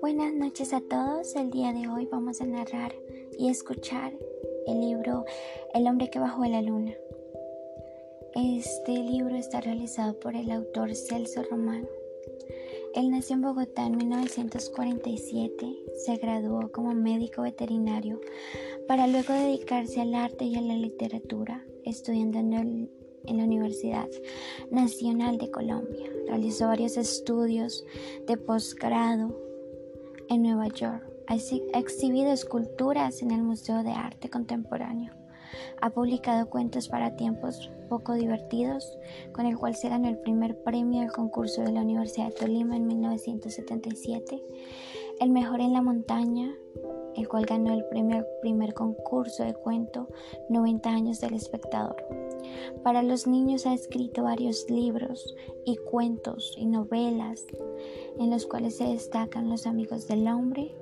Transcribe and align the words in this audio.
Buenas 0.00 0.32
noches 0.34 0.72
a 0.72 0.80
todos. 0.80 1.34
El 1.36 1.50
día 1.50 1.72
de 1.72 1.88
hoy 1.88 2.06
vamos 2.10 2.40
a 2.40 2.46
narrar 2.46 2.94
y 3.38 3.48
escuchar 3.48 4.12
el 4.66 4.80
libro 4.80 5.24
El 5.74 5.86
hombre 5.86 6.08
que 6.10 6.18
bajó 6.18 6.44
a 6.44 6.48
la 6.48 6.62
luna. 6.62 6.94
Este 8.34 8.92
libro 8.92 9.34
está 9.34 9.60
realizado 9.60 10.18
por 10.20 10.36
el 10.36 10.50
autor 10.50 10.94
Celso 10.94 11.42
Romano. 11.42 11.88
Él 12.94 13.10
nació 13.10 13.36
en 13.36 13.42
Bogotá 13.42 13.86
en 13.86 13.96
1947, 13.96 15.76
se 15.96 16.16
graduó 16.16 16.72
como 16.72 16.94
médico 16.94 17.42
veterinario 17.42 18.20
para 18.86 19.06
luego 19.06 19.34
dedicarse 19.34 20.00
al 20.00 20.14
arte 20.14 20.44
y 20.44 20.56
a 20.56 20.62
la 20.62 20.74
literatura, 20.74 21.64
estudiando 21.84 22.38
en, 22.38 22.90
en 23.26 23.38
la 23.38 23.44
Universidad 23.44 24.08
Nacional 24.70 25.38
de 25.38 25.50
Colombia. 25.50 26.10
Realizó 26.26 26.68
varios 26.68 26.96
estudios 26.96 27.84
de 28.26 28.36
posgrado 28.36 29.36
en 30.28 30.42
Nueva 30.42 30.68
York. 30.68 31.04
Ha 31.26 31.78
exhibido 31.78 32.32
esculturas 32.32 33.22
en 33.22 33.30
el 33.30 33.42
Museo 33.42 33.82
de 33.82 33.92
Arte 33.92 34.30
Contemporáneo. 34.30 35.12
Ha 35.80 35.90
publicado 35.90 36.48
cuentos 36.48 36.88
para 36.88 37.16
tiempos 37.16 37.70
poco 37.88 38.14
divertidos, 38.14 38.98
con 39.32 39.46
el 39.46 39.56
cual 39.56 39.74
se 39.74 39.88
ganó 39.88 40.08
el 40.08 40.18
primer 40.18 40.62
premio 40.62 41.00
del 41.00 41.12
concurso 41.12 41.62
de 41.62 41.72
la 41.72 41.82
Universidad 41.82 42.26
de 42.28 42.34
Tolima 42.34 42.76
en 42.76 42.86
1977, 42.86 44.42
el 45.20 45.30
mejor 45.30 45.60
en 45.60 45.72
la 45.72 45.82
montaña, 45.82 46.54
el 47.16 47.28
cual 47.28 47.46
ganó 47.46 47.72
el 47.72 47.84
premio 47.86 48.26
primer 48.40 48.74
concurso 48.74 49.44
de 49.44 49.54
cuento 49.54 50.08
90 50.48 50.88
años 50.88 51.20
del 51.20 51.34
espectador. 51.34 51.96
Para 52.82 53.02
los 53.02 53.26
niños 53.26 53.66
ha 53.66 53.74
escrito 53.74 54.22
varios 54.22 54.68
libros 54.70 55.34
y 55.64 55.76
cuentos 55.76 56.54
y 56.56 56.66
novelas 56.66 57.44
en 58.18 58.30
los 58.30 58.46
cuales 58.46 58.76
se 58.76 58.84
destacan 58.84 59.50
Los 59.50 59.66
amigos 59.66 60.08
del 60.08 60.26
hombre, 60.28 60.74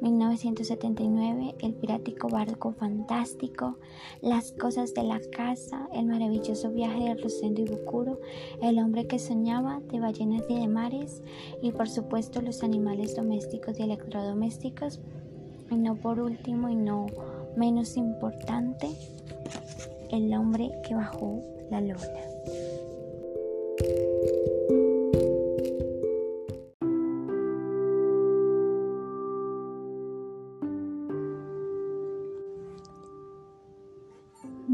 1979, 0.00 1.56
El 1.60 1.74
pirático 1.74 2.28
barco 2.28 2.72
fantástico, 2.72 3.76
Las 4.20 4.52
cosas 4.52 4.94
de 4.94 5.02
la 5.02 5.20
casa, 5.32 5.88
El 5.92 6.06
maravilloso 6.06 6.70
viaje 6.70 7.04
de 7.04 7.14
Rosendo 7.14 7.62
y 7.62 7.64
Bucuro, 7.64 8.20
El 8.62 8.78
hombre 8.78 9.06
que 9.06 9.18
soñaba, 9.18 9.80
de 9.90 10.00
ballenas 10.00 10.44
y 10.48 10.54
de 10.54 10.68
mares, 10.68 11.22
y 11.62 11.72
por 11.72 11.88
supuesto 11.88 12.40
los 12.40 12.62
animales 12.62 13.16
domésticos 13.16 13.78
y 13.78 13.82
electrodomésticos, 13.82 15.00
y 15.70 15.76
no 15.76 15.96
por 15.96 16.20
último 16.20 16.68
y 16.68 16.76
no 16.76 17.06
menos 17.56 17.96
importante, 17.96 18.88
El 20.10 20.32
hombre 20.34 20.70
que 20.86 20.94
bajó 20.94 21.42
la 21.70 21.80
luna. 21.80 21.98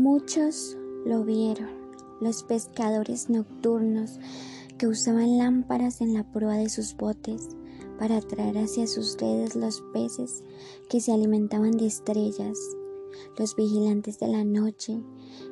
Muchos 0.04 0.76
lo 1.06 1.24
vieron, 1.24 1.70
los 2.20 2.42
pescadores 2.42 3.30
nocturnos 3.30 4.18
que 4.76 4.86
usaban 4.86 5.38
lámparas 5.38 6.02
en 6.02 6.12
la 6.12 6.30
proa 6.30 6.56
de 6.56 6.68
sus 6.68 6.94
botes 6.94 7.48
para 7.98 8.18
atraer 8.18 8.58
hacia 8.58 8.86
sus 8.86 9.16
redes 9.16 9.56
los 9.56 9.82
peces 9.94 10.44
que 10.90 11.00
se 11.00 11.10
alimentaban 11.10 11.70
de 11.78 11.86
estrellas, 11.86 12.58
los 13.38 13.56
vigilantes 13.56 14.18
de 14.18 14.28
la 14.28 14.44
noche 14.44 15.02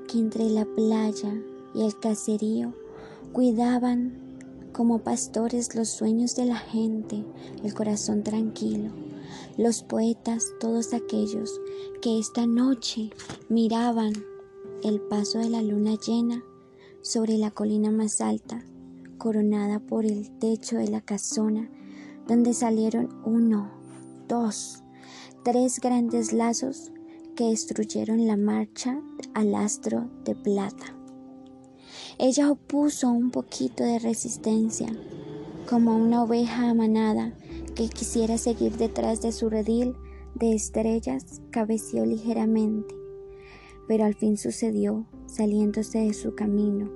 que 0.07 0.19
entre 0.19 0.45
la 0.51 0.67
playa 0.67 1.33
y 1.75 1.87
el 1.87 1.99
caserío 1.99 2.75
cuidaban 3.33 4.37
como 4.75 4.99
pastores 4.99 5.75
los 5.75 5.89
sueños 5.89 6.37
de 6.37 6.45
la 6.45 6.59
gente, 6.59 7.25
el 7.65 7.73
corazón 7.73 8.23
tranquilo, 8.23 8.91
los 9.57 9.83
poetas, 9.83 10.45
todos 10.61 10.93
aquellos 10.93 11.59
que 12.03 12.19
esta 12.19 12.47
noche 12.47 13.09
miraban 13.49 14.13
el 14.83 15.01
paso 15.01 15.39
de 15.39 15.49
la 15.49 15.63
luna 15.63 15.95
llena 15.95 16.43
sobre 17.03 17.39
la 17.39 17.51
colina 17.51 17.91
más 17.91 18.21
alta, 18.21 18.65
coronada 19.17 19.79
por 19.79 20.05
el 20.05 20.31
techo 20.39 20.77
de 20.77 20.89
la 20.89 21.01
casona, 21.01 21.71
donde 22.27 22.53
salieron 22.53 23.09
uno, 23.25 23.71
dos, 24.29 24.83
tres 25.45 25.81
grandes 25.81 26.33
lazos 26.33 26.91
que 27.37 27.45
destruyeron 27.45 28.27
la 28.27 28.37
marcha 28.37 29.01
al 29.35 29.55
astro 29.55 30.11
de 30.25 30.35
plata. 30.35 30.97
Ella 32.19 32.51
opuso 32.51 33.09
un 33.11 33.31
poquito 33.31 33.85
de 33.85 33.99
resistencia, 33.99 34.89
como 35.69 35.97
una 35.97 36.25
oveja 36.25 36.71
amanada 36.71 37.33
que 37.75 37.89
quisiera 37.89 38.37
seguir 38.37 38.77
detrás 38.77 39.23
de 39.23 39.33
su 39.33 39.49
redil 39.49 39.95
de 40.35 40.55
estrellas, 40.55 41.41
cabeció 41.51 42.05
ligeramente 42.05 43.02
pero 43.89 44.05
al 44.05 44.15
fin 44.15 44.37
sucedió 44.37 45.07
saliéndose 45.27 45.99
de 45.99 46.15
su 46.15 46.35
camino 46.35 46.91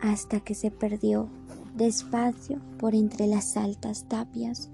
hasta 0.00 0.40
que 0.40 0.54
se 0.54 0.70
perdió 0.70 1.28
despacio 1.76 2.60
por 2.78 2.94
entre 2.94 3.26
las 3.26 3.56
altas 3.56 4.08
tapias 4.08 4.70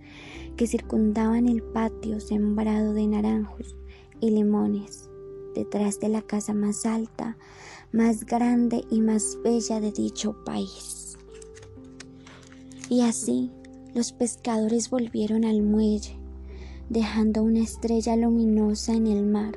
que 0.57 0.67
circundaban 0.67 1.49
el 1.49 1.63
patio 1.63 2.21
sembrado 2.21 2.93
de 2.93 3.07
naranjos 3.07 3.77
y 4.21 4.31
limones, 4.31 5.09
detrás 5.55 5.99
de 6.01 6.09
la 6.09 6.23
casa 6.23 6.55
más 6.55 6.87
alta, 6.87 7.37
más 7.93 8.25
grande 8.25 8.85
y 8.91 9.01
más 9.01 9.39
bella 9.43 9.81
de 9.81 9.91
dicho 9.91 10.37
país. 10.45 11.17
Y 12.89 13.03
así 13.03 13.51
los 13.95 14.13
pescadores 14.13 14.91
volvieron 14.91 15.45
al 15.45 15.63
muelle, 15.63 16.17
dejando 16.89 17.43
una 17.43 17.61
estrella 17.61 18.17
luminosa 18.17 18.93
en 18.93 19.07
el 19.07 19.25
mar 19.25 19.55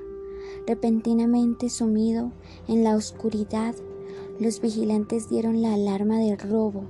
Repentinamente 0.68 1.70
sumido 1.70 2.32
en 2.68 2.84
la 2.84 2.96
oscuridad, 2.96 3.76
los 4.40 4.62
vigilantes 4.62 5.30
dieron 5.30 5.62
la 5.62 5.76
alarma 5.76 6.18
de 6.18 6.36
robo 6.36 6.86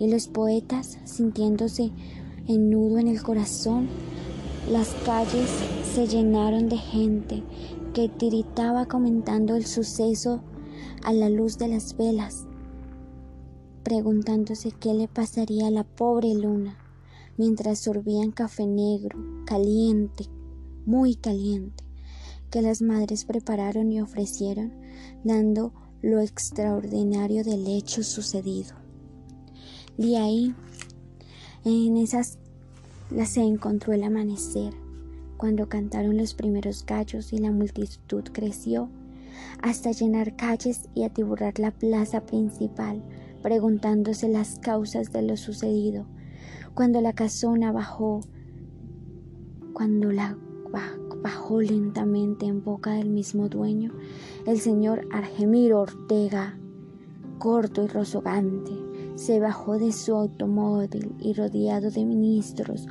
y 0.00 0.10
los 0.10 0.26
poetas, 0.26 0.98
sintiéndose 1.04 1.92
en 2.48 2.70
nudo 2.70 2.98
en 2.98 3.06
el 3.06 3.22
corazón, 3.22 3.88
las 4.68 4.88
calles 5.06 5.48
se 5.94 6.08
llenaron 6.08 6.68
de 6.68 6.76
gente 6.76 7.44
que 7.94 8.08
tiritaba 8.08 8.86
comentando 8.86 9.54
el 9.54 9.64
suceso 9.64 10.42
a 11.04 11.12
la 11.12 11.28
luz 11.28 11.56
de 11.56 11.68
las 11.68 11.96
velas, 11.96 12.46
preguntándose 13.84 14.72
qué 14.72 14.92
le 14.92 15.06
pasaría 15.06 15.68
a 15.68 15.70
la 15.70 15.84
pobre 15.84 16.34
luna 16.34 16.78
mientras 17.36 17.78
sorbían 17.78 18.32
café 18.32 18.66
negro, 18.66 19.18
caliente, 19.46 20.26
muy 20.84 21.14
caliente 21.14 21.89
que 22.50 22.62
las 22.62 22.82
madres 22.82 23.24
prepararon 23.24 23.92
y 23.92 24.00
ofrecieron, 24.00 24.72
dando 25.24 25.72
lo 26.02 26.20
extraordinario 26.20 27.44
del 27.44 27.66
hecho 27.66 28.02
sucedido. 28.02 28.74
De 29.96 30.16
ahí, 30.16 30.54
en 31.64 31.96
esas 31.96 32.38
las 33.10 33.30
se 33.30 33.42
encontró 33.42 33.92
el 33.92 34.02
amanecer, 34.02 34.74
cuando 35.36 35.68
cantaron 35.68 36.16
los 36.16 36.34
primeros 36.34 36.84
gallos 36.84 37.32
y 37.32 37.38
la 37.38 37.50
multitud 37.50 38.24
creció 38.32 38.88
hasta 39.62 39.92
llenar 39.92 40.36
calles 40.36 40.88
y 40.94 41.04
atiburrar 41.04 41.58
la 41.58 41.70
plaza 41.70 42.24
principal, 42.24 43.02
preguntándose 43.42 44.28
las 44.28 44.58
causas 44.58 45.12
de 45.12 45.22
lo 45.22 45.36
sucedido. 45.36 46.06
Cuando 46.74 47.00
la 47.00 47.12
casona 47.12 47.72
bajó, 47.72 48.20
cuando 49.72 50.12
la 50.12 50.36
bajó 50.70 50.99
lentamente 51.60 52.46
en 52.46 52.62
boca 52.62 52.92
del 52.92 53.10
mismo 53.10 53.48
dueño, 53.48 53.92
el 54.46 54.60
señor 54.60 55.06
Argemiro 55.10 55.80
Ortega, 55.80 56.58
corto 57.38 57.82
y 57.84 57.88
rozogante, 57.88 58.72
se 59.16 59.40
bajó 59.40 59.78
de 59.78 59.92
su 59.92 60.14
automóvil 60.14 61.14
y 61.18 61.34
rodeado 61.34 61.90
de 61.90 62.04
ministros, 62.04 62.86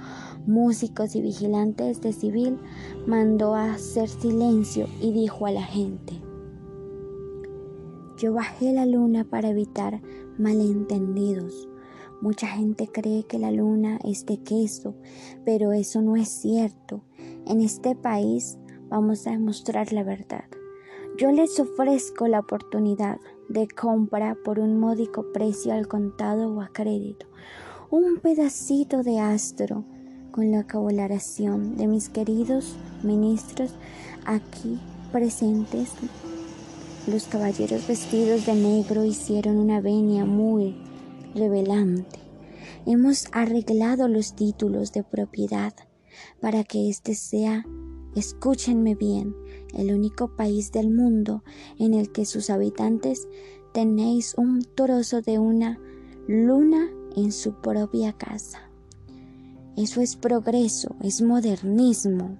músicos 0.45 1.15
y 1.15 1.21
vigilantes 1.21 2.01
de 2.01 2.13
civil, 2.13 2.57
mandó 3.07 3.55
a 3.55 3.73
hacer 3.73 4.09
silencio 4.09 4.87
y 5.01 5.11
dijo 5.11 5.45
a 5.45 5.51
la 5.51 5.63
gente, 5.63 6.21
yo 8.17 8.33
bajé 8.33 8.73
la 8.73 8.85
luna 8.85 9.23
para 9.23 9.49
evitar 9.49 10.01
malentendidos. 10.37 11.68
Mucha 12.21 12.47
gente 12.47 12.89
cree 12.91 13.23
que 13.23 13.39
la 13.39 13.51
luna 13.51 13.97
es 14.03 14.25
de 14.25 14.37
queso, 14.43 14.95
pero 15.45 15.71
eso 15.71 16.01
no 16.01 16.17
es 16.17 16.27
cierto. 16.27 17.01
En 17.45 17.61
este 17.61 17.95
país 17.95 18.57
vamos 18.89 19.25
a 19.25 19.31
demostrar 19.31 19.93
la 19.93 20.03
verdad. 20.03 20.43
Yo 21.17 21.31
les 21.31 21.59
ofrezco 21.59 22.27
la 22.27 22.39
oportunidad 22.39 23.19
de 23.47 23.67
compra 23.67 24.37
por 24.43 24.59
un 24.59 24.79
módico 24.79 25.31
precio 25.31 25.73
al 25.73 25.87
contado 25.87 26.53
o 26.53 26.61
a 26.61 26.69
crédito, 26.69 27.25
un 27.89 28.19
pedacito 28.19 29.01
de 29.01 29.19
astro 29.19 29.85
con 30.31 30.51
la 30.51 30.67
colaboración 30.67 31.77
de 31.77 31.87
mis 31.87 32.09
queridos 32.09 32.75
ministros 33.01 33.73
aquí 34.25 34.79
presentes. 35.11 35.91
Los 37.07 37.25
caballeros 37.25 37.87
vestidos 37.87 38.45
de 38.45 38.55
negro 38.55 39.03
hicieron 39.03 39.57
una 39.57 39.81
venia 39.81 40.25
muy 40.25 40.75
revelante 41.35 42.29
Hemos 42.85 43.27
arreglado 43.33 44.07
los 44.07 44.35
títulos 44.35 44.91
de 44.93 45.03
propiedad 45.03 45.73
para 46.41 46.63
que 46.63 46.89
éste 46.89 47.13
sea, 47.13 47.65
escúchenme 48.15 48.95
bien, 48.95 49.35
el 49.73 49.93
único 49.93 50.35
país 50.35 50.71
del 50.71 50.89
mundo 50.89 51.43
en 51.77 51.93
el 51.93 52.11
que 52.11 52.25
sus 52.25 52.49
habitantes 52.49 53.27
tenéis 53.73 54.33
un 54.37 54.61
trozo 54.75 55.21
de 55.21 55.39
una 55.39 55.79
luna 56.27 56.89
en 57.15 57.31
su 57.31 57.61
propia 57.61 58.13
casa. 58.13 58.69
Eso 59.75 60.01
es 60.01 60.15
progreso, 60.15 60.95
es 61.01 61.21
modernismo. 61.21 62.37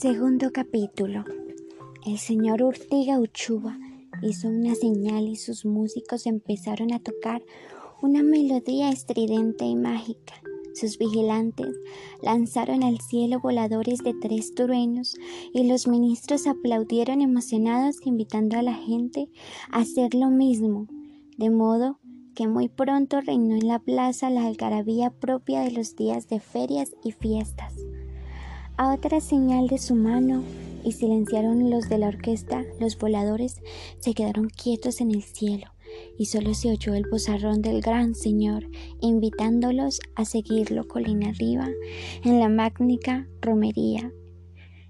Segundo 0.00 0.50
capítulo. 0.50 1.24
El 2.06 2.16
señor 2.16 2.62
Urtiga 2.62 3.20
Uchuba 3.20 3.78
hizo 4.22 4.48
una 4.48 4.74
señal 4.74 5.28
y 5.28 5.36
sus 5.36 5.66
músicos 5.66 6.24
empezaron 6.24 6.94
a 6.94 7.00
tocar 7.00 7.42
una 8.00 8.22
melodía 8.22 8.88
estridente 8.88 9.66
y 9.66 9.76
mágica. 9.76 10.32
Sus 10.72 10.96
vigilantes 10.96 11.76
lanzaron 12.22 12.82
al 12.82 12.98
cielo 13.02 13.40
voladores 13.40 13.98
de 13.98 14.14
tres 14.14 14.54
truenos 14.54 15.16
y 15.52 15.64
los 15.68 15.86
ministros 15.86 16.46
aplaudieron 16.46 17.20
emocionados 17.20 17.96
invitando 18.06 18.56
a 18.56 18.62
la 18.62 18.76
gente 18.76 19.28
a 19.70 19.80
hacer 19.80 20.14
lo 20.14 20.30
mismo, 20.30 20.86
de 21.36 21.50
modo 21.50 21.98
que 22.34 22.48
muy 22.48 22.70
pronto 22.70 23.20
reinó 23.20 23.54
en 23.54 23.68
la 23.68 23.80
plaza 23.80 24.30
la 24.30 24.46
algarabía 24.46 25.10
propia 25.10 25.60
de 25.60 25.72
los 25.72 25.94
días 25.94 26.26
de 26.26 26.40
ferias 26.40 26.94
y 27.04 27.12
fiestas. 27.12 27.74
A 28.80 28.94
otra 28.94 29.20
señal 29.20 29.68
de 29.68 29.76
su 29.76 29.94
mano 29.94 30.42
y 30.82 30.92
silenciaron 30.92 31.68
los 31.68 31.90
de 31.90 31.98
la 31.98 32.08
orquesta, 32.08 32.64
los 32.80 32.96
voladores 32.96 33.60
se 33.98 34.14
quedaron 34.14 34.48
quietos 34.48 35.02
en 35.02 35.10
el 35.10 35.22
cielo 35.22 35.66
y 36.18 36.24
solo 36.24 36.54
se 36.54 36.70
oyó 36.70 36.94
el 36.94 37.04
bozarrón 37.04 37.60
del 37.60 37.82
gran 37.82 38.14
señor 38.14 38.66
invitándolos 39.02 40.00
a 40.14 40.24
seguirlo 40.24 40.88
colina 40.88 41.28
arriba 41.28 41.68
en 42.24 42.40
la 42.40 42.48
magnífica 42.48 43.26
romería 43.42 44.14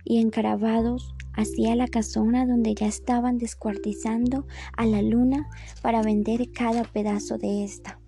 y 0.04 0.18
encarabados 0.18 1.12
hacia 1.32 1.74
la 1.74 1.88
casona 1.88 2.46
donde 2.46 2.76
ya 2.76 2.86
estaban 2.86 3.38
descuartizando 3.38 4.46
a 4.76 4.86
la 4.86 5.02
luna 5.02 5.48
para 5.82 6.00
vender 6.00 6.52
cada 6.52 6.84
pedazo 6.84 7.38
de 7.38 7.64
esta. 7.64 7.99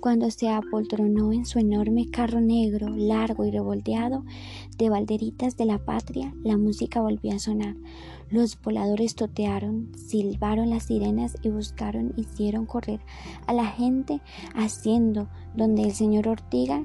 Cuando 0.00 0.30
se 0.30 0.48
apoltronó 0.48 1.30
en 1.30 1.44
su 1.44 1.58
enorme 1.58 2.08
carro 2.10 2.40
negro, 2.40 2.88
largo 2.88 3.44
y 3.44 3.50
revolteado 3.50 4.24
de 4.78 4.88
balderitas 4.88 5.58
de 5.58 5.66
la 5.66 5.84
patria, 5.84 6.34
la 6.42 6.56
música 6.56 7.02
volvió 7.02 7.34
a 7.34 7.38
sonar. 7.38 7.76
Los 8.30 8.58
voladores 8.62 9.14
totearon, 9.14 9.92
silbaron 9.94 10.70
las 10.70 10.84
sirenas 10.84 11.36
y 11.42 11.50
buscaron, 11.50 12.14
hicieron 12.16 12.64
correr 12.64 13.00
a 13.46 13.52
la 13.52 13.66
gente 13.66 14.22
haciendo 14.54 15.28
donde 15.54 15.82
el 15.82 15.92
señor 15.92 16.28
Ortiga 16.28 16.82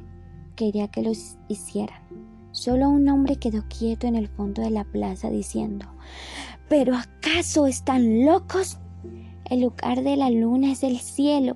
quería 0.58 0.90
que 0.90 1.02
los 1.02 1.38
hicieran. 1.48 2.02
Solo 2.52 2.90
un 2.90 3.08
hombre 3.08 3.38
quedó 3.38 3.64
quieto 3.70 4.08
en 4.08 4.18
el 4.18 4.28
fondo 4.28 4.62
de 4.62 4.72
la 4.72 4.84
plaza 4.84 5.30
diciendo, 5.30 5.86
¿pero 6.68 6.96
acaso 6.96 7.66
están 7.66 8.26
locos? 8.26 8.78
El 9.50 9.62
lugar 9.62 10.04
de 10.04 10.18
la 10.18 10.30
luna 10.30 10.74
es 10.74 10.84
el 10.84 10.98
cielo 10.98 11.56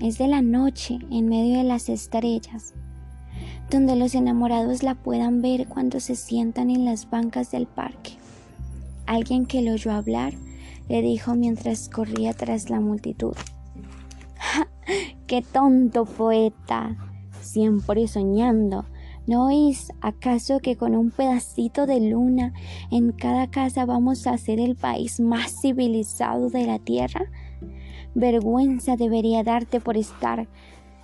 es 0.00 0.18
de 0.18 0.28
la 0.28 0.42
noche 0.42 0.98
en 1.10 1.28
medio 1.28 1.58
de 1.58 1.64
las 1.64 1.88
estrellas, 1.88 2.74
donde 3.70 3.96
los 3.96 4.14
enamorados 4.14 4.82
la 4.82 4.94
puedan 4.94 5.42
ver 5.42 5.68
cuando 5.68 6.00
se 6.00 6.16
sientan 6.16 6.70
en 6.70 6.84
las 6.84 7.08
bancas 7.10 7.50
del 7.50 7.66
parque. 7.66 8.12
Alguien 9.06 9.46
que 9.46 9.62
lo 9.62 9.72
oyó 9.72 9.92
hablar 9.92 10.34
le 10.88 11.02
dijo 11.02 11.34
mientras 11.34 11.88
corría 11.88 12.32
tras 12.32 12.70
la 12.70 12.80
multitud. 12.80 13.34
¡Qué 15.26 15.42
tonto 15.42 16.04
poeta! 16.04 16.96
Siempre 17.40 18.08
soñando. 18.08 18.86
¿No 19.26 19.46
oís 19.46 19.92
acaso 20.00 20.60
que 20.60 20.76
con 20.76 20.96
un 20.96 21.10
pedacito 21.10 21.86
de 21.86 22.00
luna 22.00 22.52
en 22.90 23.12
cada 23.12 23.48
casa 23.48 23.84
vamos 23.84 24.26
a 24.26 24.36
ser 24.38 24.58
el 24.58 24.76
país 24.76 25.20
más 25.20 25.60
civilizado 25.60 26.50
de 26.50 26.66
la 26.66 26.78
tierra? 26.78 27.30
Vergüenza 28.14 28.96
debería 28.96 29.42
darte 29.42 29.80
por 29.80 29.96
estar 29.96 30.48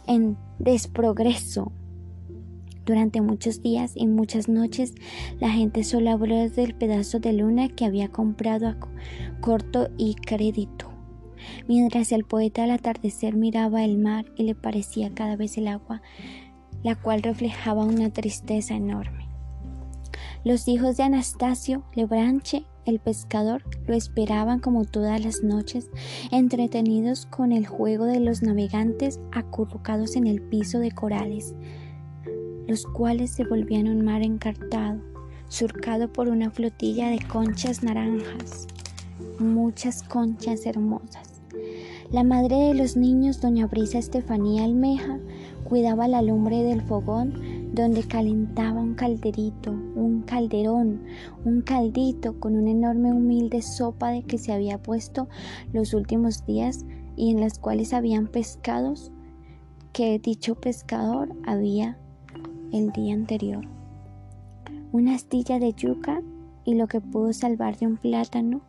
en 0.07 0.37
desprogreso. 0.59 1.73
Durante 2.85 3.21
muchos 3.21 3.63
días 3.63 3.93
y 3.97 4.07
muchas 4.07 4.49
noches 4.49 4.95
la 5.41 5.51
gente 5.51 5.83
solo 5.83 6.11
habló 6.11 6.49
del 6.49 6.75
pedazo 6.75 7.19
de 7.19 7.33
luna 7.33 7.69
que 7.69 7.85
había 7.85 8.09
comprado 8.09 8.69
a 8.69 8.77
corto 9.41 9.89
y 9.99 10.15
crédito. 10.15 10.93
Mientras 11.67 12.13
el 12.13 12.25
poeta 12.25 12.65
al 12.65 12.71
atardecer 12.71 13.35
miraba 13.35 13.85
el 13.85 13.99
mar 13.99 14.27
y 14.37 14.45
le 14.45 14.55
parecía 14.55 15.11
cada 15.13 15.37
vez 15.37 15.59
el 15.59 15.69
agua, 15.69 16.01
la 16.83 16.95
cual 16.95 17.23
reflejaba 17.23 17.85
una 17.85 18.11
tristeza 18.11 18.75
enorme. 18.75 19.26
Los 20.47 20.69
hijos 20.69 20.97
de 20.97 21.03
Anastasio 21.03 21.83
Lebranche 21.97 22.67
el 22.85 23.01
pescador 23.01 23.65
lo 23.89 23.97
esperaban 23.97 24.61
como 24.61 24.85
todas 24.85 25.25
las 25.25 25.43
noches, 25.43 25.91
entretenidos 26.31 27.27
con 27.27 27.51
el 27.51 27.67
juego 27.67 28.05
de 28.05 28.21
los 28.21 28.43
navegantes 28.43 29.19
acurrucados 29.33 30.15
en 30.15 30.29
el 30.29 30.41
piso 30.41 30.79
de 30.79 30.93
corales, 30.93 31.57
los 32.69 32.87
cuales 32.87 33.33
se 33.33 33.43
volvían 33.43 33.89
un 33.89 34.05
mar 34.05 34.23
encartado, 34.23 35.01
surcado 35.49 36.13
por 36.13 36.29
una 36.29 36.53
flotilla 36.53 37.09
de 37.09 37.19
conchas 37.27 37.83
naranjas, 37.83 38.69
muchas 39.41 40.05
conchas 40.05 40.65
hermosas. 40.65 41.43
La 42.13 42.23
madre 42.23 42.55
de 42.55 42.75
los 42.75 42.97
niños, 42.97 43.41
doña 43.41 43.67
Brisa 43.67 43.99
Estefanía 43.99 44.63
Almeja, 44.63 45.19
cuidaba 45.65 46.07
la 46.07 46.23
lumbre 46.23 46.63
del 46.63 46.83
fogón 46.83 47.56
donde 47.77 48.05
calentaba 48.05 48.81
un 48.81 48.95
calderito, 48.95 49.71
un 49.71 50.23
calderón, 50.23 51.03
un 51.45 51.61
caldito 51.61 52.41
con 52.41 52.57
una 52.57 52.71
enorme 52.71 53.13
humilde 53.13 53.61
sopa 53.61 54.11
de 54.11 54.23
que 54.23 54.39
se 54.39 54.51
había 54.51 54.83
puesto 54.83 55.29
los 55.75 55.93
últimos 55.93 56.47
días 56.47 56.87
y 57.17 57.33
en 57.33 57.41
las 57.41 57.59
cuales 57.59 57.93
habían 57.93 58.29
pescados 58.29 59.13
que 59.93 60.19
dicho 60.19 60.55
pescador 60.55 61.37
había 61.47 61.99
el 62.73 62.93
día 62.93 63.13
anterior. 63.13 63.69
Una 64.91 65.15
astilla 65.15 65.59
de 65.59 65.75
yuca 65.75 66.23
y 66.65 66.77
lo 66.77 66.87
que 66.87 67.03
pudo 67.03 67.35
salvar 67.35 67.77
de 67.77 67.89
un 67.89 67.99
plátano 67.99 68.63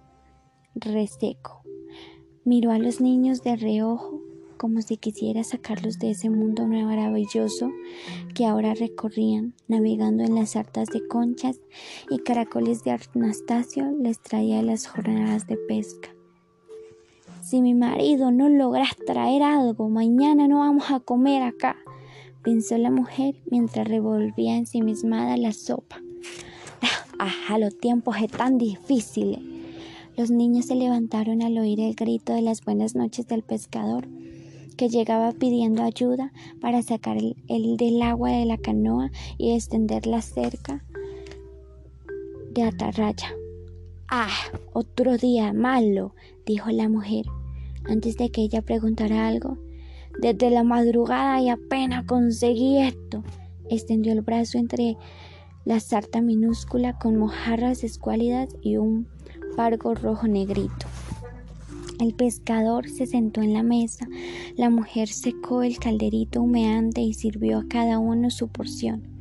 reseco. 0.75 1.61
Miró 2.43 2.71
a 2.71 2.77
los 2.77 2.99
niños 2.99 3.41
de 3.41 3.55
reojo 3.55 4.26
como 4.57 4.81
si 4.81 4.97
quisiera 4.97 5.43
sacarlos 5.43 5.99
de 5.99 6.11
ese 6.11 6.29
mundo 6.29 6.67
maravilloso 6.67 7.71
que 8.33 8.45
ahora 8.45 8.73
recorrían, 8.73 9.53
navegando 9.67 10.23
en 10.23 10.35
las 10.35 10.55
hartas 10.55 10.89
de 10.89 11.07
conchas 11.07 11.59
y 12.09 12.19
caracoles 12.19 12.83
de 12.83 12.91
Anastasio 12.91 13.91
les 13.99 14.19
traía 14.19 14.61
las 14.61 14.87
jornadas 14.87 15.47
de 15.47 15.57
pesca. 15.57 16.09
Si 17.41 17.61
mi 17.61 17.73
marido 17.73 18.31
no 18.31 18.49
logras 18.49 18.95
traer 19.05 19.43
algo, 19.43 19.87
mañana 19.89 20.47
no 20.47 20.59
vamos 20.59 20.91
a 20.91 20.99
comer 20.99 21.43
acá, 21.43 21.77
pensó 22.43 22.77
la 22.77 22.91
mujer 22.91 23.35
mientras 23.49 23.87
revolvía 23.87 24.57
ensimismada 24.57 25.37
la 25.37 25.53
sopa. 25.53 26.01
¡Ah, 27.19 27.57
los 27.57 27.77
tiempos 27.79 28.17
es 28.21 28.31
tan 28.31 28.57
difíciles! 28.57 29.39
Los 30.17 30.31
niños 30.31 30.65
se 30.65 30.75
levantaron 30.75 31.41
al 31.43 31.57
oír 31.57 31.79
el 31.79 31.93
grito 31.93 32.33
de 32.33 32.41
las 32.41 32.65
buenas 32.65 32.95
noches 32.95 33.27
del 33.27 33.43
pescador 33.43 34.07
que 34.77 34.89
llegaba 34.89 35.31
pidiendo 35.33 35.83
ayuda 35.83 36.31
para 36.61 36.81
sacar 36.81 37.17
el, 37.17 37.77
del 37.77 38.01
agua 38.01 38.31
de 38.31 38.45
la 38.45 38.57
canoa 38.57 39.11
y 39.37 39.53
extender 39.53 40.07
la 40.07 40.21
cerca 40.21 40.85
de 42.51 42.63
atarraya. 42.63 43.33
Ah, 44.09 44.29
otro 44.71 45.17
día 45.17 45.51
malo, 45.51 46.15
dijo 46.45 46.69
la 46.69 46.87
mujer, 46.87 47.25
antes 47.85 48.15
de 48.15 48.29
que 48.29 48.41
ella 48.41 48.61
preguntara 48.61 49.27
algo. 49.27 49.57
Desde 50.19 50.49
la 50.49 50.63
madrugada 50.63 51.41
y 51.41 51.49
apenas 51.49 52.05
conseguí 52.05 52.79
esto. 52.79 53.23
Extendió 53.69 54.13
el 54.13 54.21
brazo 54.21 54.57
entre 54.57 54.97
la 55.65 55.79
sarta 55.79 56.21
minúscula 56.21 56.97
con 56.97 57.17
mojarras 57.17 57.83
escuálidas 57.83 58.55
y 58.61 58.77
un 58.77 59.07
pargo 59.57 59.93
rojo 59.93 60.27
negrito. 60.27 60.87
El 61.99 62.13
pescador 62.13 62.87
se 62.89 63.07
sentó 63.07 63.41
en 63.41 63.53
la 63.53 63.63
mesa, 63.63 64.07
la 64.55 64.69
mujer 64.69 65.07
secó 65.07 65.63
el 65.63 65.79
calderito 65.79 66.43
humeante 66.43 67.01
y 67.01 67.13
sirvió 67.13 67.59
a 67.59 67.67
cada 67.67 67.97
uno 67.97 68.29
su 68.29 68.49
porción. 68.49 69.17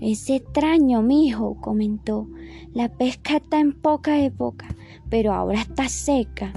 Es 0.00 0.30
extraño, 0.30 1.02
mijo, 1.02 1.60
comentó. 1.60 2.28
La 2.72 2.88
pesca 2.88 3.36
está 3.36 3.60
en 3.60 3.72
poca 3.72 4.22
época, 4.22 4.68
pero 5.10 5.34
ahora 5.34 5.60
está 5.60 5.88
seca. 5.88 6.52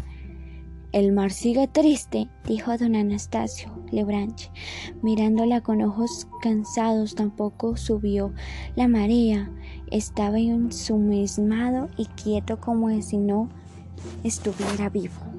El 0.92 1.12
mar 1.12 1.32
sigue 1.32 1.68
triste, 1.68 2.30
dijo 2.46 2.78
don 2.78 2.96
Anastasio 2.96 3.72
Lebranche, 3.92 4.52
mirándola 5.02 5.62
con 5.62 5.82
ojos 5.82 6.28
cansados. 6.42 7.16
Tampoco 7.16 7.78
subió 7.78 8.34
la 8.76 8.88
marea. 8.88 9.50
Estaba 9.90 10.38
ensumismado 10.38 11.90
y 11.98 12.06
quieto 12.06 12.60
como 12.60 13.02
si 13.02 13.18
no 13.18 13.50
estuviera 14.24 14.90
vivo. 14.90 15.31